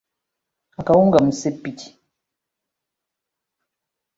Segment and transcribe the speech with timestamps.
[0.79, 1.89] Akawunga mu ssepiki.